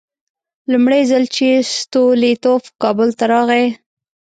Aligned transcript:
لومړی 0.71 1.01
ځل 1.11 1.23
چې 1.35 1.47
ستولیتوف 1.77 2.63
کابل 2.81 3.09
ته 3.17 3.25
راغی. 3.31 3.65